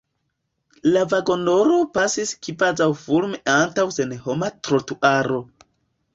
La 0.95 1.03
vagonaro 1.11 1.77
pasis 1.97 2.31
kvazaŭfulme 2.47 3.43
antaŭ 3.59 3.87
senhoma 4.01 4.53
trotuaro. 4.71 5.41